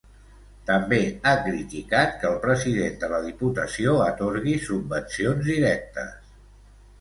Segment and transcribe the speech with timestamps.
[0.67, 0.97] També
[1.27, 6.19] ha criticat que el president de la Diputació atorgui subvencions directes.